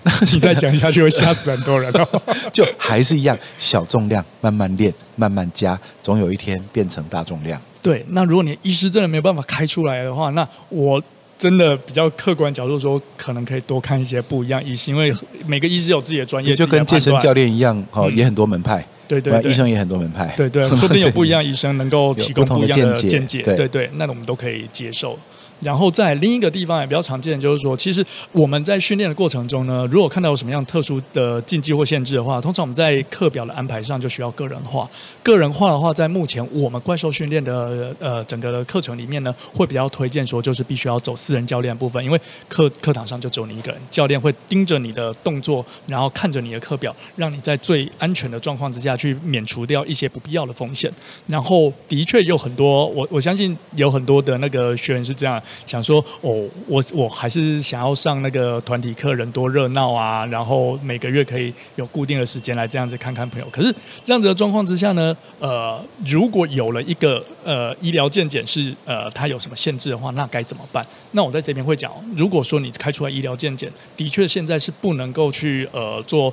[0.04, 2.22] 那你再讲下去会吓死很多人哦。
[2.52, 7.60] 就还是一样，小重量慢慢练，慢慢加，总有一天变成大重量。
[7.82, 11.02] 对，那如果你医师真的没有办法开出来的话，那我
[11.36, 15.12] 真的比较客观角度说，可能可以多看一些不一样医师，因为
[15.48, 18.86] 每个医师有自己的专业，就跟健身教练一样，哈，也很多门派。
[19.20, 20.32] 对对，对，医生也很多门派。
[20.36, 23.42] 对对，说不定有不一样医生能够提供不一样的见解。
[23.42, 25.18] 对对，那我们都可以接受。
[25.62, 34.88] 然后在另一个地方也比较常见，就是说，其实我们在训练的过程中呢，如果看到有什么样特殊的禁忌或限制的话，通常我们在课表的安排上就需要个人化。
[35.22, 50.92] 个人化的话，在目前我们怪兽训练的呃整个的课程里面呢，会比较推荐说，就是必须要走私人教练部分，因为课课堂上就只有你一个人，教练会盯着你的动作，然后看着你的课表，让你在最安全的状况之下去免除掉一些不必要的风险。
[51.28, 55.40] 然后的确有很多，我我相信有很多的那个学员是这样。
[55.66, 63.48] 想说哦，我我还是想要上那个团体课，人多热闹啊，然后每个月可以有固定的时间来这样子看看朋友。
[63.50, 70.86] 可是这样子的状况之下呢，呃，如果有了一个呃医疗健检是呃它有什么限制的话，那该怎么办？
[71.12, 76.32] 那我在这边会讲，如果说你开出来医疗健检，的确现在是不能够去呃做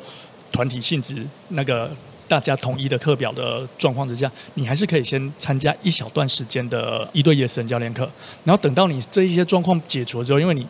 [0.52, 1.16] 团体性质
[1.50, 1.92] 那个。
[2.30, 8.10] 大家统一的课表的状况之下，你还是可以先参加一小段时间的一对一的私人教练课，
[8.44, 10.66] 然后等到你这一些状况解除之后，因为你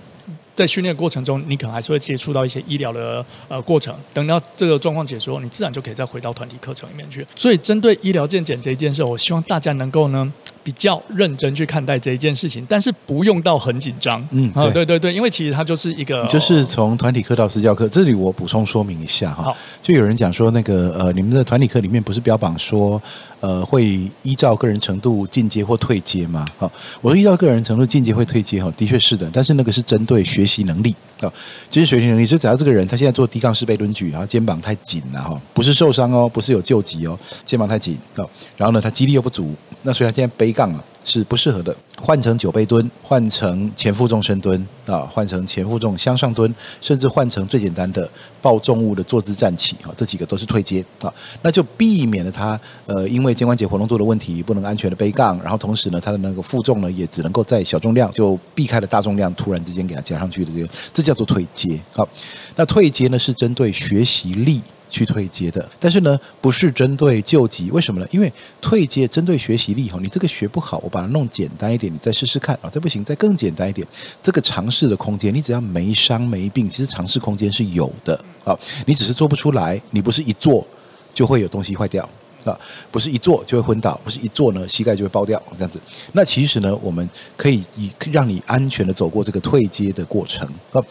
[0.56, 7.28] 在训练过程中，你可能还是会接触到一些医疗的呃过程，等到这个状况解除，你自然就可以再回到团体课程里面去。
[7.36, 10.34] 所以，针对医疗健检这一件事，我希望大家能够呢。
[10.69, 14.23] 比较认真去看待这一件事情，但是不用到很紧张。
[14.29, 17.89] 嗯，对对对对，因为其实它就是一个，就是从团体课到私教课。
[17.89, 19.51] 这里我补充说明一下哈，
[19.82, 23.01] 就有人讲说那个呃，你们的团体课里面不是标榜说
[23.39, 26.45] 呃会依照个人程度进阶或退阶吗？
[26.60, 31.34] 好，我说依照个人程度进阶会退阶哈，的确是的，但是那个是针对学习能力啊，
[31.69, 39.53] 其实水平能力是只要这个人他现在做低杠式背蹲举，然后肩膀太紧了哈，不是受伤哦，不是有救急哦，肩膀太紧哦，然后呢他肌力又不足，
[39.84, 40.84] 那所以他现在背杠了。
[41.10, 48.08] 是不适合的，换成久背蹲，换成前负重深蹲啊，换成前负重向上蹲，甚至换成最简单的
[48.43, 61.80] 抱重物的坐姿站起啊，这几个都是退阶啊，那就避免了他呃因为肩关节活动度的问题不能安全的背杠，然后同时呢他的那个负重呢也只能够在小重量就避开了大重量突然之间给他加上去的这个，这叫做退阶。
[61.91, 62.08] 好，
[62.56, 64.62] 那退阶呢是针对学习力。
[64.89, 68.08] 去退阶的，但是呢，不是针对救急，为什么呢？
[68.12, 73.88] 因为退阶针对学习力哈，你这个学不好，我把它弄简单一点，你再试试看啊，再不行再更简单一点，
[74.21, 80.65] 这个尝试的空间，你只要没伤没病，其实尝试空间是有的啊，你只是做不出来，你不是一做
[81.13, 82.10] 就会有东西坏掉。
[82.43, 82.58] 啊，
[82.91, 85.80] 不是一坐就会昏倒，不是一坐呢膝盖就会爆掉这样子。
[86.13, 90.47] 那其实呢，我们可以以让你安全的走过这个退阶的过程。
[90.71, 90.82] 啊，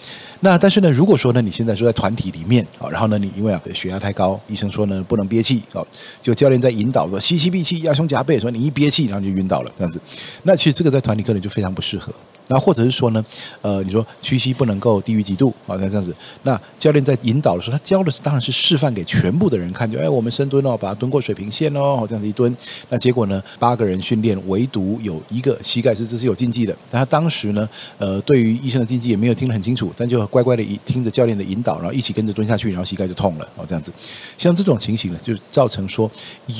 [0.40, 5.84] 那但是呢，如果说呢，你现在说在团体里面啊，然后呢，你因为啊血压太高，医生说呢不能憋气啊，
[6.20, 10.00] 就教练在引导说吸气闭气压胸夹背，说你一憋气然后你就晕倒了这样子。
[10.42, 12.12] 那其实这个在团体课里就非常不适合。
[12.48, 13.24] 那或者是说呢，
[13.62, 15.76] 呃，你说屈膝不能够低于几度啊？
[15.80, 22.54] 那这样子，那教练在引导的时候，他教的是当然是示范给全部的人看，就哎，我们深蹲哦，把它蹲过水平线哦，这样子一蹲。
[22.88, 26.74] 那结果呢，八个人训练，唯独有一个膝盖是这是有禁忌的。
[26.90, 33.92] 但他当时呢，呃，对于医生的禁忌也没有听得很清楚，但就乖乖的听着教练的引导，然后一起跟着蹲下去，然后膝盖就痛了哦，这样子。
[34.36, 36.10] 像这种情形呢，就造成说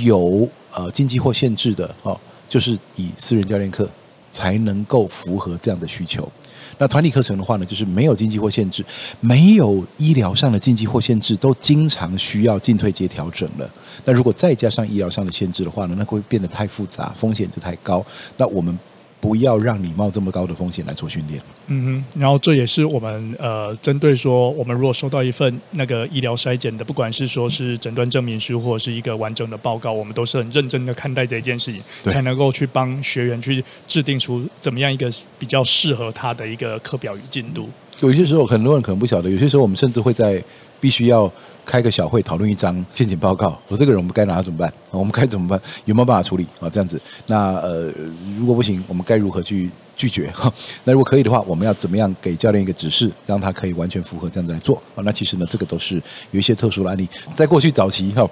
[0.05, 3.89] 有呃禁忌或限制的哦，就是以私人教练课。
[4.31, 6.31] 才能够符合这样的需求。
[6.79, 8.85] 那团体课程的话呢，就是没有经济或限制，
[9.21, 13.69] 没有医疗上的经济或限制，都经常需要进退阶调整了。
[14.05, 18.05] 那如果再加上医疗上的限制的话呢，那会变得太复杂，风险就太高。
[18.37, 18.79] 那我们。
[19.21, 21.41] 不要让你冒这么高的风险来做训练。
[21.67, 37.69] 嗯哼，然后这也是我们呃，针对说，我们如果收到一份那个医疗筛检的，不管是说是诊断证明书或者是一个完整的报告，我们都是很认真的看待这件事情，才能够去帮学员去制定出怎么样一个比较适合他的一个课表与进度。
[38.01, 40.41] 有些时候很多人可能不晓得，有些时候我们甚至会在
[40.81, 41.31] 必须要。
[41.69, 44.73] 开个小会讨论一张健检报告，我这个人我们该拿怎么办？
[44.91, 45.61] 我们该怎么办？
[45.85, 46.71] 有没有办法处理啊？
[46.71, 47.93] 这样子，那呃，
[48.39, 50.29] 如果不行，我们该如何去拒绝？
[50.33, 50.51] 哈
[50.85, 54.83] 那如果可以的话，我们要怎么样给教练一个指示，让他可以完全符合这样子来做？
[54.95, 55.97] 啊，那其实呢，这个都是
[56.31, 57.07] 有一些特殊的案例。
[57.35, 58.27] 在过去早期哈，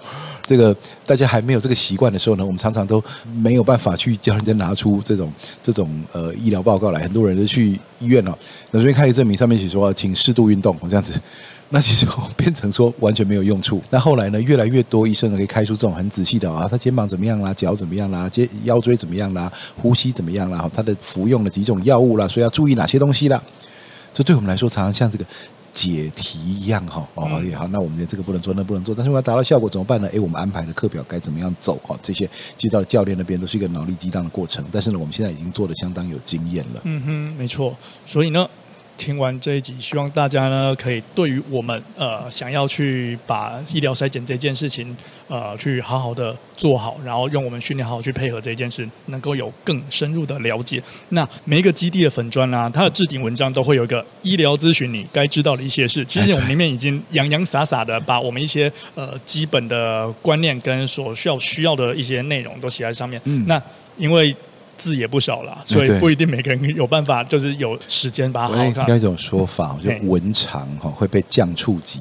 [0.46, 3.04] 这个大家还没有这个习惯的时候呢，我们常常都
[3.34, 5.30] 没有办法去教人家拿出这种
[5.62, 8.34] 这种呃医疗报告来，很多人都去医院了，
[8.70, 11.20] 那这边开一证明，上面写说请适度运动，这样子。
[11.70, 13.82] 那其实变成说完全没有用处。
[13.90, 19.52] 那后来呢，越来越多医生可以开出这种很仔细的啊，他肩膀怎么样啦，脚怎么样啦，肩腰椎怎么样啦，
[19.82, 23.42] 呼吸怎么样啦，他的服用了几种药物啦，所以要注意哪些东西啦。
[24.12, 25.24] 这对我们来说，常常像这个
[25.72, 27.06] 解题一样哈。
[27.14, 30.06] 哦，也，好，那我们的这个不能做，那不能做，但是我要达到效果怎么办呢？
[30.12, 31.98] 诶，我们安排的课表该怎么样走哈？
[32.00, 34.64] 这些其实到了教练那边都是一个脑力激荡的过程。
[34.70, 36.80] 但是呢，我们现在已经做的相当有经验了。
[36.84, 37.76] 嗯哼，没错。
[38.06, 38.48] 所以呢。
[38.96, 44.96] 听完这一集，希望大家呢可以对于我们呃想要去把医疗筛检这件事情
[45.28, 50.82] 呃去好好的做好，然后用我们训练好好去配合这件事，能够有更深入的了解。
[51.10, 56.04] 那每一个基地的粉砖啊，它的置顶文章都会有一个医疗咨询你该知道的一些事。
[56.04, 63.20] 其实我们里面已经洋洋洒洒的把我们一些呃基本的观念跟所需要需要的一些内容都写在上面。
[63.24, 63.60] 嗯，那
[63.96, 64.34] 因为。
[64.76, 68.86] 字也不少了，所以不一定每个人有办法，就是有时间把它好好看。
[68.86, 72.00] 听一种说法，就文长哈会被降触及，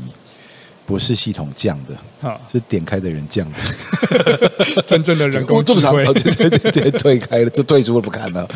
[0.85, 2.14] 不是系统降的，啊
[2.51, 6.05] 是点开的人降的， 真正的人工智慧。
[6.05, 8.47] 对对对，退开了，这退出了不看了。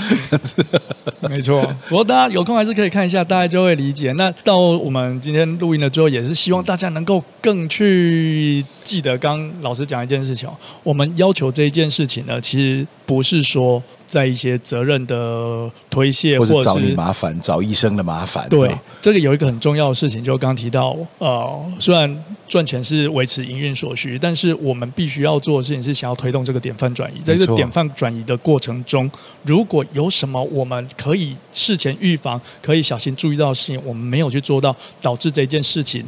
[1.30, 4.12] 没错，不过大家有空还是可以看一下，大家就会理解。
[4.14, 10.50] 那到我们今天录音的最后，也是希望大家能够更去记得，刚老师讲一件事情，
[10.84, 13.82] 我们要求这一件事情呢，其实不是说。
[14.10, 18.50] 在一些责任的推卸，或者找你麻烦，找医生的麻烦。
[18.50, 27.20] 对，这个有一个很重要的事情，就刚刚提到，呃，虽然赚钱是维持营运所需，但是我们必须要做的事情是想要推动这个典范转移。
[27.22, 29.10] 在这个典范转移的过程中，
[29.44, 36.04] 如果有什么我们可以事前预防、可以小心注意到的事情，我们没有去做到，导致这件事情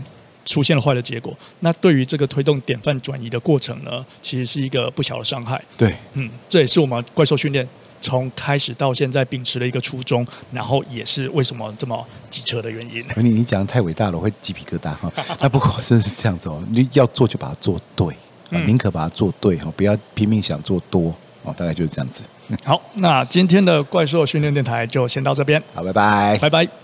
[0.45, 5.63] 出现了坏的结果，那对于这个推动典范转移的过程呢，其实是一个不小的伤害。
[5.77, 7.67] 对，嗯，这也是我们怪兽训练。
[8.01, 13.05] 从开始到现在秉持了一个初衷，然后也是为什么这么机车的原因。
[13.15, 15.11] 你你讲的太伟大了，我会鸡皮疙瘩哈。
[15.39, 18.07] 那不过真的是这样子哦，你要做就把它做对，
[18.65, 21.53] 宁可把它做对哈，不要拼命想做多哦。
[21.55, 22.23] 大概就是这样子。
[22.63, 25.61] 好，那今天的怪兽训练电台就先到这边。
[25.73, 26.80] 好，拜拜，拜拜。